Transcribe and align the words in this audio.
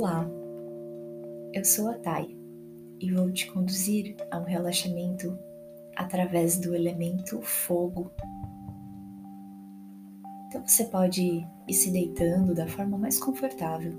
Olá, 0.00 0.26
eu 1.52 1.62
sou 1.62 1.90
a 1.90 1.92
Thay 1.92 2.34
e 2.98 3.12
vou 3.12 3.30
te 3.30 3.46
conduzir 3.52 4.16
a 4.30 4.38
um 4.38 4.44
relaxamento 4.44 5.38
através 5.94 6.58
do 6.58 6.74
elemento 6.74 7.42
fogo. 7.42 8.10
Então 10.46 10.66
você 10.66 10.84
pode 10.86 11.46
ir 11.68 11.74
se 11.74 11.90
deitando 11.90 12.54
da 12.54 12.66
forma 12.66 12.96
mais 12.96 13.18
confortável, 13.18 13.92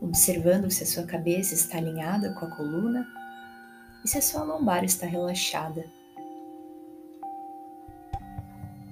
observando 0.00 0.68
se 0.72 0.82
a 0.82 0.86
sua 0.86 1.04
cabeça 1.04 1.54
está 1.54 1.78
alinhada 1.78 2.34
com 2.34 2.46
a 2.46 2.50
coluna 2.50 3.06
e 4.04 4.08
se 4.08 4.18
a 4.18 4.22
sua 4.22 4.42
lombar 4.42 4.82
está 4.82 5.06
relaxada. 5.06 5.84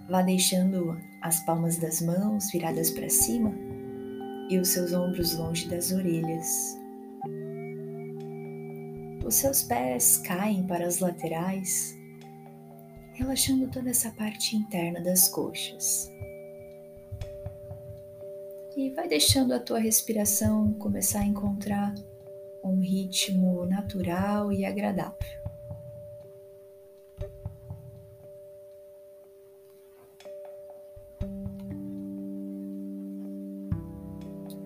Vá 0.08 0.22
deixando 0.22 0.96
as 1.20 1.44
palmas 1.44 1.76
das 1.76 2.00
mãos 2.00 2.52
viradas 2.52 2.88
para 2.88 3.10
cima 3.10 3.71
e 4.48 4.58
os 4.58 4.68
seus 4.68 4.92
ombros 4.92 5.34
longe 5.36 5.68
das 5.68 5.92
orelhas. 5.92 6.78
Os 9.24 9.36
seus 9.36 9.62
pés 9.62 10.18
caem 10.18 10.66
para 10.66 10.86
as 10.86 10.98
laterais, 10.98 11.96
relaxando 13.14 13.68
toda 13.68 13.90
essa 13.90 14.10
parte 14.10 14.56
interna 14.56 15.00
das 15.00 15.28
coxas. 15.28 16.10
E 18.76 18.90
vai 18.90 19.06
deixando 19.06 19.52
a 19.52 19.60
tua 19.60 19.78
respiração 19.78 20.72
começar 20.74 21.20
a 21.20 21.26
encontrar 21.26 21.94
um 22.64 22.80
ritmo 22.80 23.66
natural 23.66 24.52
e 24.52 24.64
agradável. 24.64 25.41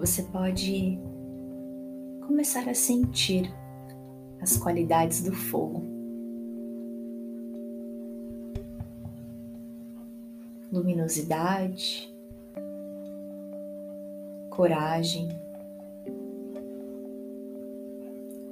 Você 0.07 0.23
pode 0.23 1.01
começar 2.29 2.69
a 2.69 2.75
sentir 2.75 3.53
as 4.41 4.57
qualidades 4.57 5.21
do 5.21 5.33
fogo. 5.33 5.83
Luminosidade, 10.73 12.09
coragem, 14.49 15.29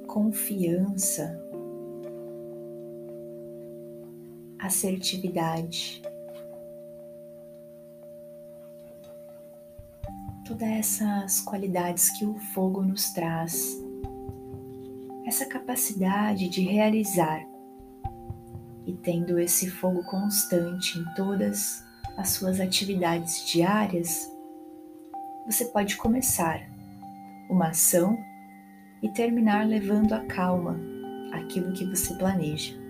confiança, 0.07 1.41
assertividade. 4.59 6.01
Todas 10.45 10.69
essas 10.69 11.41
qualidades 11.41 12.11
que 12.11 12.23
o 12.23 12.37
fogo 12.37 12.83
nos 12.83 13.09
traz, 13.11 13.83
essa 15.25 15.45
capacidade 15.47 16.47
de 16.47 16.61
realizar 16.61 17.43
e 18.85 18.93
tendo 18.93 19.39
esse 19.39 19.69
fogo 19.71 20.03
constante 20.03 20.99
em 20.99 21.05
todas 21.15 21.83
as 22.15 22.29
suas 22.29 22.59
atividades 22.59 23.43
diárias, 23.47 24.31
você 25.47 25.65
pode 25.65 25.97
começar 25.97 26.61
uma 27.49 27.69
ação 27.69 28.15
e 29.01 29.09
terminar 29.09 29.67
levando 29.67 30.13
a 30.13 30.23
calma 30.25 30.79
aquilo 31.33 31.73
que 31.73 31.85
você 31.85 32.13
planeja. 32.13 32.84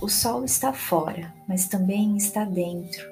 O 0.00 0.08
sol 0.08 0.44
está 0.44 0.72
fora, 0.72 1.34
mas 1.48 1.66
também 1.66 2.16
está 2.16 2.44
dentro, 2.44 3.10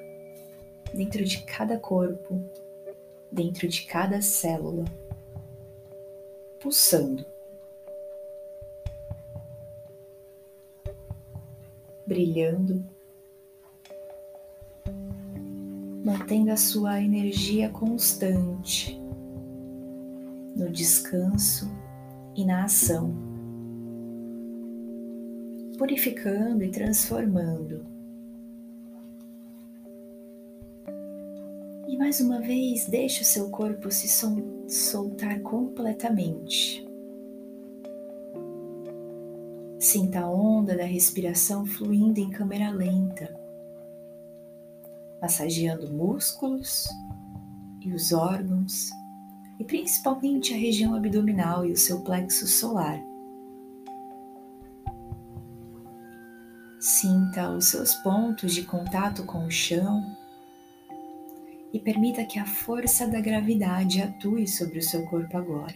dentro 0.93 1.25
de 1.25 1.43
cada 1.43 1.77
corpo, 1.77 2.41
dentro 3.29 3.67
de 3.67 3.81
cada 3.81 4.21
célula, 4.21 4.85
pulsando, 6.61 7.25
brilhando, 12.07 12.85
mantendo 16.05 16.51
a 16.51 16.57
sua 16.57 17.01
energia 17.01 17.69
constante 17.69 18.97
no 20.55 20.69
descanso 20.71 21.69
e 22.33 22.45
na 22.45 22.63
ação 22.63 23.26
purificando 25.77 26.63
e 26.63 26.69
transformando. 26.69 27.85
E 31.87 31.95
mais 31.95 32.19
uma 32.19 32.41
vez, 32.41 32.85
deixe 32.87 33.21
o 33.21 33.25
seu 33.25 33.49
corpo 33.49 33.91
se 33.91 34.07
soltar 34.67 35.39
completamente. 35.41 36.85
Sinta 39.79 40.21
a 40.21 40.29
onda 40.29 40.75
da 40.75 40.83
respiração 40.83 41.65
fluindo 41.65 42.19
em 42.19 42.29
câmera 42.29 42.71
lenta, 42.71 43.39
massageando 45.21 45.93
músculos 45.93 46.87
e 47.81 47.93
os 47.93 48.11
órgãos, 48.11 48.89
e 49.59 49.63
principalmente 49.63 50.53
a 50.53 50.57
região 50.57 50.95
abdominal 50.95 51.65
e 51.65 51.71
o 51.71 51.77
seu 51.77 52.01
plexo 52.01 52.47
solar. 52.47 53.01
Sinta 56.87 57.49
os 57.49 57.65
seus 57.65 57.95
pontos 57.95 58.55
de 58.55 58.63
contato 58.63 59.25
com 59.25 59.45
o 59.45 59.51
chão 59.51 60.05
e 61.73 61.81
permita 61.81 62.23
que 62.23 62.39
a 62.39 62.45
força 62.45 63.05
da 63.05 63.19
gravidade 63.19 64.01
atue 64.01 64.47
sobre 64.47 64.79
o 64.79 64.81
seu 64.81 65.05
corpo 65.05 65.35
agora. 65.35 65.75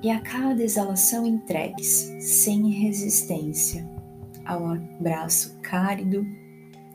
E 0.00 0.08
a 0.08 0.20
cada 0.20 0.62
exalação 0.62 1.26
entregue-se, 1.26 2.20
sem 2.20 2.70
resistência, 2.70 3.84
ao 4.44 4.68
abraço 4.68 5.58
cálido 5.60 6.24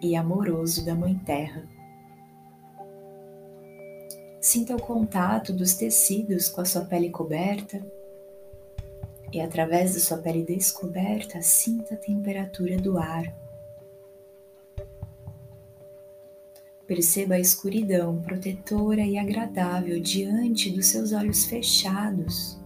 e 0.01 0.15
amoroso 0.15 0.85
da 0.85 0.95
Mãe 0.95 1.19
Terra. 1.25 1.67
Sinta 4.39 4.77
o 4.77 4.81
contato 4.81 5.51
dos 5.51 5.73
tecidos 5.73 6.47
com 6.47 6.61
a 6.61 6.65
sua 6.65 6.85
pele 6.85 7.09
coberta 7.09 7.85
e 9.31 9.39
através 9.41 9.93
da 9.93 9.99
sua 9.99 10.17
pele 10.17 10.43
descoberta, 10.43 11.41
sinta 11.41 11.93
a 11.93 11.97
temperatura 11.97 12.77
do 12.77 12.97
ar. 12.97 13.33
Perceba 16.87 17.35
a 17.35 17.39
escuridão 17.39 18.19
protetora 18.21 19.01
e 19.01 19.17
agradável 19.17 19.99
diante 19.99 20.71
dos 20.71 20.87
seus 20.87 21.13
olhos 21.13 21.45
fechados. 21.45 22.59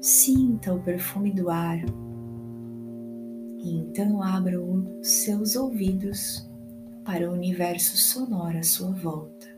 Sinta 0.00 0.72
o 0.72 0.80
perfume 0.80 1.32
do 1.32 1.50
ar 1.50 1.78
e 3.58 3.76
então 3.76 4.22
abra 4.22 4.60
os 4.60 5.08
seus 5.08 5.56
ouvidos 5.56 6.48
para 7.04 7.28
o 7.28 7.32
universo 7.32 7.96
sonoro 7.96 8.58
à 8.58 8.62
sua 8.62 8.92
volta. 8.92 9.48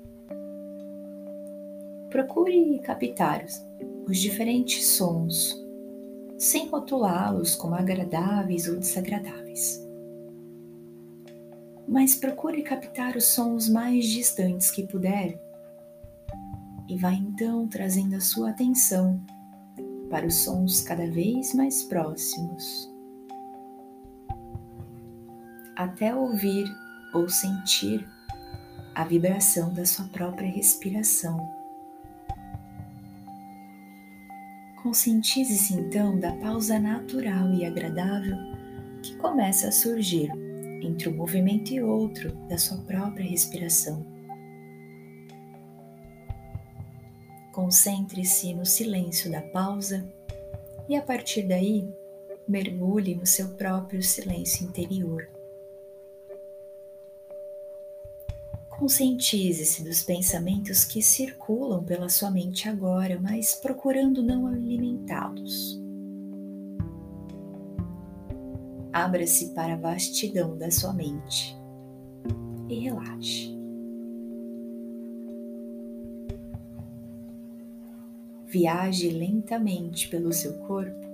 Procure 2.08 2.78
captar-os 2.78 3.62
os 4.06 4.18
diferentes 4.18 4.86
sons, 4.86 5.56
sem 6.38 6.68
rotulá-los 6.68 7.54
como 7.54 7.74
agradáveis 7.74 8.68
ou 8.68 8.78
desagradáveis. 8.78 9.80
Mas 11.86 12.14
procure 12.14 12.62
captar 12.62 13.16
os 13.16 13.24
sons 13.24 13.68
mais 13.68 14.06
distantes 14.06 14.70
que 14.70 14.86
puder 14.86 15.40
e 16.88 16.96
vá 16.96 17.12
então 17.12 17.68
trazendo 17.68 18.16
a 18.16 18.20
sua 18.20 18.50
atenção 18.50 19.20
para 20.10 20.26
os 20.26 20.34
sons 20.34 20.80
cada 20.80 21.08
vez 21.08 21.54
mais 21.54 21.84
próximos, 21.84 22.90
até 25.76 26.14
ouvir 26.14 26.66
ou 27.14 27.28
sentir 27.28 28.06
a 28.94 29.04
vibração 29.04 29.72
da 29.72 29.86
sua 29.86 30.06
própria 30.06 30.50
respiração. 30.50 31.59
Conscientize-se 34.82 35.74
então 35.74 36.18
da 36.18 36.32
pausa 36.36 36.78
natural 36.78 37.52
e 37.52 37.66
agradável 37.66 38.36
que 39.02 39.14
começa 39.16 39.68
a 39.68 39.72
surgir 39.72 40.30
entre 40.82 41.10
um 41.10 41.16
movimento 41.16 41.70
e 41.70 41.82
outro 41.82 42.32
da 42.48 42.56
sua 42.56 42.78
própria 42.78 43.28
respiração. 43.28 44.06
Concentre-se 47.52 48.54
no 48.54 48.64
silêncio 48.64 49.30
da 49.30 49.42
pausa 49.42 50.10
e 50.88 50.96
a 50.96 51.02
partir 51.02 51.42
daí 51.42 51.86
mergulhe 52.48 53.14
no 53.14 53.26
seu 53.26 53.48
próprio 53.50 54.02
silêncio 54.02 54.66
interior. 54.66 55.28
Conscientize-se 58.80 59.84
dos 59.84 60.02
pensamentos 60.02 60.84
que 60.84 61.00
circulam 61.00 61.84
pela 61.84 62.08
sua 62.08 62.32
mente 62.32 62.68
agora, 62.68 63.20
mas 63.20 63.54
procurando 63.54 64.20
não 64.22 64.48
alimentá-los. 64.48 65.80
abra-se 68.92 69.50
para 69.54 69.74
a 69.74 69.76
vastidão 69.76 70.56
da 70.56 70.70
sua 70.70 70.92
mente 70.92 71.56
e 72.68 72.74
relaxe. 72.80 73.56
Viaje 78.46 79.10
lentamente 79.10 80.08
pelo 80.08 80.32
seu 80.32 80.54
corpo 80.58 81.08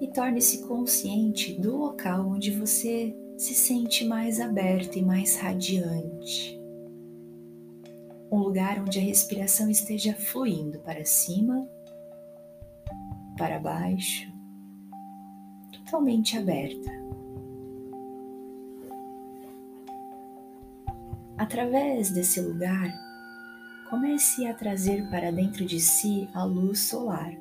e 0.00 0.06
torne-se 0.06 0.66
consciente 0.66 1.58
do 1.58 1.76
local 1.76 2.28
onde 2.28 2.50
você 2.50 3.16
se 3.38 3.54
sente 3.54 4.04
mais 4.04 4.40
aberto 4.40 4.96
e 4.96 5.02
mais 5.02 5.36
radiante. 5.36 6.58
Um 8.32 8.38
lugar 8.38 8.80
onde 8.80 8.98
a 8.98 9.02
respiração 9.02 9.70
esteja 9.70 10.12
fluindo 10.12 10.80
para 10.80 11.04
cima, 11.04 11.64
para 13.38 13.60
baixo, 13.60 14.28
totalmente 15.72 16.36
aberta. 16.36 16.90
Através 21.38 22.10
desse 22.10 22.40
lugar, 22.40 22.92
comece 23.88 24.46
a 24.46 24.52
trazer 24.52 25.08
para 25.10 25.30
dentro 25.30 25.64
de 25.64 25.78
si 25.78 26.28
a 26.34 26.42
luz 26.42 26.80
solar, 26.80 27.32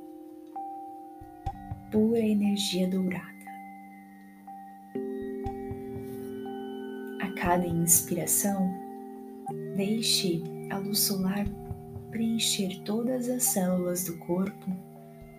pura 1.91 2.19
energia 2.19 2.87
dourada. 2.87 3.36
Cada 7.47 7.65
inspiração, 7.65 8.69
deixe 9.77 10.43
a 10.69 10.79
luz 10.79 10.99
solar 10.99 11.45
preencher 12.11 12.81
todas 12.83 13.29
as 13.29 13.41
células 13.41 14.03
do 14.03 14.17
corpo 14.17 14.65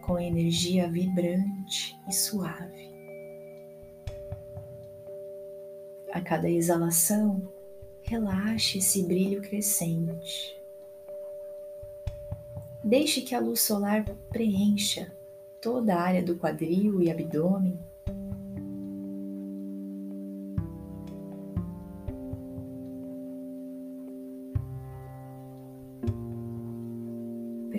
com 0.00 0.18
energia 0.18 0.90
vibrante 0.90 2.00
e 2.08 2.12
suave. 2.14 2.88
A 6.10 6.18
cada 6.22 6.48
exalação, 6.48 7.46
relaxe 8.00 8.78
esse 8.78 9.02
brilho 9.02 9.42
crescente. 9.42 10.58
Deixe 12.82 13.20
que 13.20 13.34
a 13.34 13.38
luz 13.38 13.60
solar 13.60 14.06
preencha 14.30 15.12
toda 15.60 15.94
a 15.94 16.00
área 16.00 16.22
do 16.22 16.36
quadril 16.38 17.02
e 17.02 17.10
abdômen. 17.10 17.78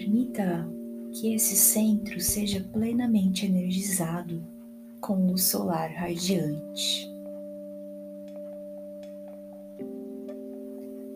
Permita 0.09 0.67
que 1.13 1.35
esse 1.35 1.55
centro 1.55 2.19
seja 2.19 2.67
plenamente 2.73 3.45
energizado 3.45 4.43
com 4.99 5.27
luz 5.27 5.43
solar 5.43 5.91
radiante. 5.91 7.07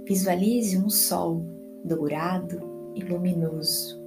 Visualize 0.07 0.77
um 0.77 0.91
sol 0.91 1.43
dourado 1.83 2.61
e 2.93 3.01
luminoso, 3.01 3.99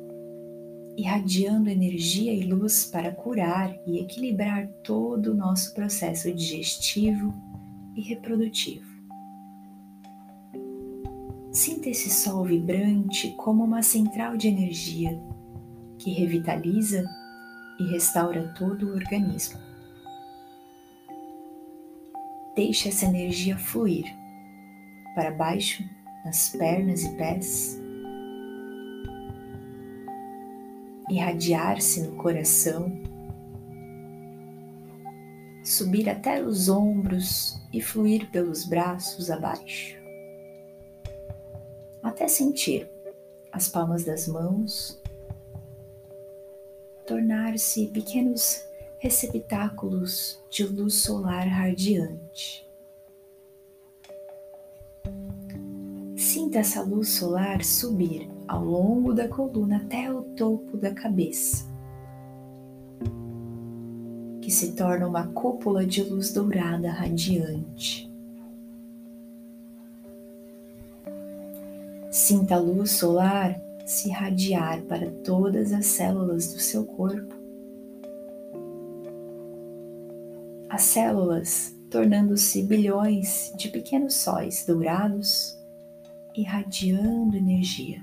irradiando 0.96 1.68
energia 1.68 2.32
e 2.32 2.44
luz 2.44 2.84
para 2.84 3.10
curar 3.10 3.76
e 3.84 3.98
equilibrar 3.98 4.68
todo 4.84 5.32
o 5.32 5.36
nosso 5.36 5.74
processo 5.74 6.32
digestivo 6.32 7.34
e 7.96 8.02
reprodutivo. 8.02 8.95
Sinta 11.56 11.88
esse 11.88 12.10
sol 12.10 12.44
vibrante 12.44 13.30
como 13.30 13.64
uma 13.64 13.82
central 13.82 14.36
de 14.36 14.46
energia 14.46 15.18
que 15.98 16.10
revitaliza 16.12 17.02
e 17.80 17.84
restaura 17.92 18.52
todo 18.58 18.88
o 18.88 18.94
organismo. 18.94 19.58
Deixe 22.54 22.90
essa 22.90 23.06
energia 23.06 23.56
fluir 23.56 24.04
para 25.14 25.30
baixo 25.30 25.82
nas 26.26 26.50
pernas 26.50 27.02
e 27.04 27.16
pés. 27.16 27.80
Irradiar-se 31.08 32.02
no 32.02 32.16
coração, 32.16 32.92
subir 35.64 36.10
até 36.10 36.44
os 36.44 36.68
ombros 36.68 37.58
e 37.72 37.80
fluir 37.80 38.30
pelos 38.30 38.66
braços 38.66 39.30
abaixo, 39.30 40.05
até 42.16 42.26
sentir 42.28 42.90
as 43.52 43.68
palmas 43.68 44.02
das 44.02 44.26
mãos 44.26 44.98
tornar-se 47.06 47.88
pequenos 47.88 48.64
receptáculos 48.98 50.42
de 50.50 50.64
luz 50.64 50.94
solar 50.94 51.46
radiante. 51.46 52.66
Sinta 56.16 56.60
essa 56.60 56.82
luz 56.82 57.10
solar 57.10 57.62
subir 57.62 58.28
ao 58.48 58.64
longo 58.64 59.12
da 59.12 59.28
coluna 59.28 59.76
até 59.76 60.10
o 60.10 60.22
topo 60.22 60.78
da 60.78 60.92
cabeça, 60.92 61.66
que 64.40 64.50
se 64.50 64.72
torna 64.74 65.06
uma 65.06 65.26
cúpula 65.28 65.84
de 65.84 66.02
luz 66.02 66.32
dourada 66.32 66.90
radiante. 66.90 68.15
Sinta 72.16 72.54
a 72.54 72.58
luz 72.58 72.92
solar 72.92 73.62
se 73.84 74.08
irradiar 74.08 74.80
para 74.84 75.10
todas 75.22 75.70
as 75.70 75.84
células 75.84 76.50
do 76.50 76.58
seu 76.58 76.86
corpo. 76.86 77.34
As 80.70 80.80
células 80.80 81.76
tornando-se 81.90 82.62
bilhões 82.62 83.52
de 83.58 83.68
pequenos 83.68 84.14
sóis 84.14 84.64
dourados, 84.64 85.58
irradiando 86.34 87.36
energia. 87.36 88.02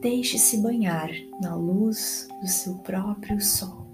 Deixe-se 0.00 0.56
banhar 0.56 1.10
na 1.38 1.54
luz 1.54 2.26
do 2.40 2.48
seu 2.48 2.76
próprio 2.76 3.42
sol. 3.42 3.89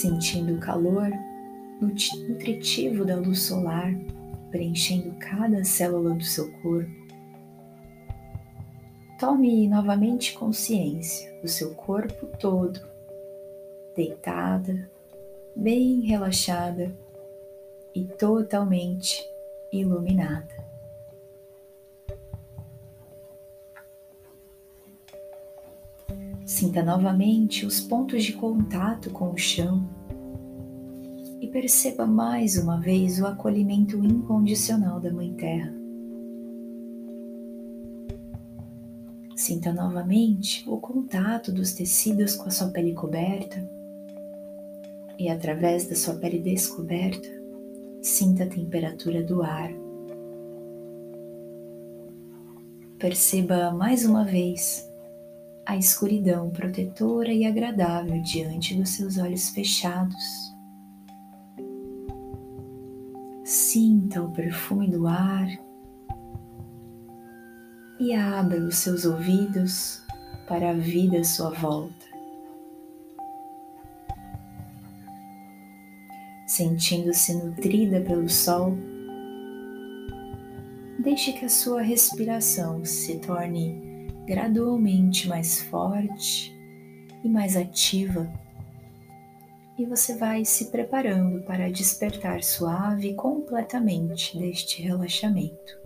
Sentindo 0.00 0.54
o 0.54 0.58
calor 0.58 1.10
nutritivo 1.78 3.04
da 3.04 3.16
luz 3.16 3.40
solar 3.40 3.92
preenchendo 4.50 5.14
cada 5.18 5.62
célula 5.62 6.14
do 6.14 6.24
seu 6.24 6.50
corpo, 6.62 6.90
Tome 9.18 9.68
novamente 9.68 10.32
consciência 10.32 11.30
do 11.42 11.48
seu 11.48 11.74
corpo 11.74 12.26
todo, 12.38 12.80
deitada, 13.94 14.90
bem 15.54 16.00
relaxada 16.00 16.90
e 17.94 18.06
totalmente 18.06 19.22
iluminada. 19.70 20.59
Sinta 26.50 26.82
novamente 26.82 27.64
os 27.64 27.80
pontos 27.80 28.24
de 28.24 28.32
contato 28.32 29.08
com 29.10 29.30
o 29.30 29.38
chão 29.38 29.88
e 31.40 31.46
perceba 31.46 32.04
mais 32.04 32.58
uma 32.58 32.80
vez 32.80 33.20
o 33.20 33.26
acolhimento 33.26 34.04
incondicional 34.04 34.98
da 34.98 35.12
Mãe 35.12 35.32
Terra. 35.34 35.72
Sinta 39.36 39.72
novamente 39.72 40.68
o 40.68 40.78
contato 40.78 41.52
dos 41.52 41.72
tecidos 41.72 42.34
com 42.34 42.48
a 42.48 42.50
sua 42.50 42.66
pele 42.70 42.94
coberta 42.94 43.64
e, 45.20 45.28
através 45.28 45.86
da 45.86 45.94
sua 45.94 46.14
pele 46.14 46.40
descoberta, 46.40 47.28
sinta 48.02 48.42
a 48.42 48.48
temperatura 48.48 49.22
do 49.22 49.40
ar. 49.40 49.72
Perceba 52.98 53.70
mais 53.70 54.04
uma 54.04 54.24
vez 54.24 54.89
a 55.70 55.76
escuridão 55.76 56.50
protetora 56.50 57.32
e 57.32 57.46
agradável 57.46 58.20
diante 58.22 58.74
dos 58.74 58.88
seus 58.90 59.18
olhos 59.18 59.50
fechados. 59.50 60.52
Sinta 63.44 64.20
o 64.20 64.32
perfume 64.32 64.90
do 64.90 65.06
ar 65.06 65.46
e 68.00 68.12
abra 68.12 68.58
os 68.58 68.78
seus 68.78 69.04
ouvidos 69.04 70.04
para 70.48 70.70
a 70.70 70.74
vida 70.74 71.20
à 71.20 71.24
sua 71.24 71.50
volta. 71.50 72.06
Sentindo-se 76.48 77.32
nutrida 77.32 78.00
pelo 78.00 78.28
sol, 78.28 78.76
deixe 80.98 81.32
que 81.32 81.44
a 81.44 81.48
sua 81.48 81.80
respiração 81.80 82.84
se 82.84 83.20
torne 83.20 83.89
gradualmente 84.30 85.26
mais 85.26 85.60
forte 85.62 86.56
e 87.24 87.28
mais 87.28 87.56
ativa. 87.56 88.32
E 89.76 89.84
você 89.84 90.16
vai 90.16 90.44
se 90.44 90.66
preparando 90.66 91.42
para 91.42 91.68
despertar 91.68 92.40
suave 92.44 93.14
completamente 93.14 94.38
deste 94.38 94.82
relaxamento. 94.82 95.80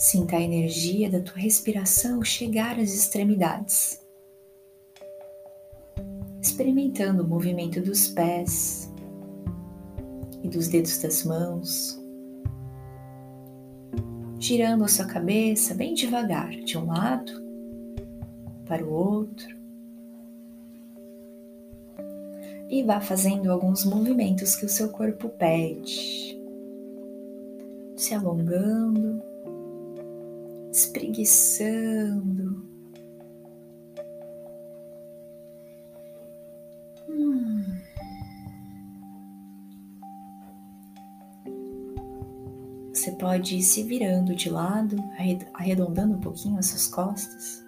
Sinta 0.00 0.36
a 0.36 0.40
energia 0.40 1.08
da 1.08 1.20
tua 1.20 1.38
respiração 1.38 2.20
chegar 2.24 2.76
às 2.76 2.92
extremidades, 2.92 4.04
experimentando 6.42 7.22
o 7.22 7.28
movimento 7.28 7.80
dos 7.80 8.08
pés 8.08 8.92
e 10.42 10.48
dos 10.48 10.66
dedos 10.66 10.98
das 10.98 11.22
mãos, 11.22 11.97
girando 14.38 14.84
a 14.84 14.88
sua 14.88 15.06
cabeça 15.06 15.74
bem 15.74 15.94
devagar 15.94 16.50
de 16.50 16.78
um 16.78 16.86
lado 16.86 17.32
para 18.66 18.84
o 18.84 18.92
outro 18.92 19.58
e 22.68 22.82
vá 22.82 23.00
fazendo 23.00 23.50
alguns 23.50 23.84
movimentos 23.84 24.54
que 24.54 24.66
o 24.66 24.68
seu 24.68 24.90
corpo 24.90 25.28
pede, 25.30 26.38
se 27.96 28.14
alongando, 28.14 29.22
espreguiçando. 30.70 32.68
Hum. 37.08 37.87
Você 43.08 43.16
pode 43.16 43.56
ir 43.56 43.62
se 43.62 43.82
virando 43.84 44.34
de 44.34 44.50
lado, 44.50 45.02
arredondando 45.54 46.16
um 46.16 46.20
pouquinho 46.20 46.58
as 46.58 46.66
suas 46.66 46.86
costas 46.88 47.64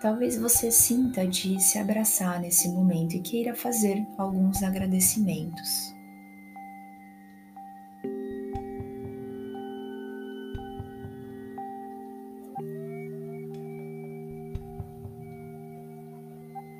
Talvez 0.00 0.38
você 0.38 0.70
sinta 0.70 1.26
de 1.26 1.58
se 1.58 1.80
abraçar 1.80 2.38
nesse 2.40 2.68
momento 2.68 3.16
e 3.16 3.20
queira 3.20 3.56
fazer 3.56 4.06
alguns 4.16 4.62
agradecimentos. 4.62 5.92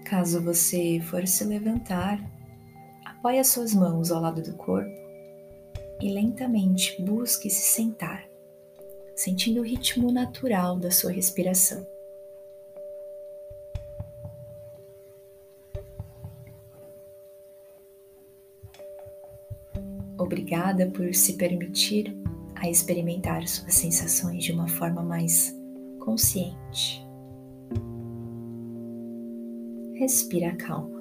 Caso 0.04 0.40
você 0.40 1.00
for 1.00 1.26
se 1.26 1.42
levantar, 1.42 2.20
apoie 3.04 3.40
as 3.40 3.48
suas 3.48 3.74
mãos 3.74 4.12
ao 4.12 4.22
lado 4.22 4.40
do 4.40 4.54
corpo 4.54 4.95
e 6.06 6.12
lentamente 6.12 7.02
busque 7.02 7.50
se 7.50 7.62
sentar, 7.62 8.28
sentindo 9.16 9.60
o 9.60 9.64
ritmo 9.64 10.12
natural 10.12 10.78
da 10.78 10.88
sua 10.88 11.10
respiração. 11.10 11.84
Obrigada 20.16 20.88
por 20.92 21.12
se 21.12 21.32
permitir 21.32 22.16
a 22.54 22.70
experimentar 22.70 23.46
suas 23.48 23.74
sensações 23.74 24.44
de 24.44 24.52
uma 24.52 24.68
forma 24.68 25.02
mais 25.02 25.52
consciente. 25.98 27.04
Respira 29.94 30.54
calma. 30.54 30.95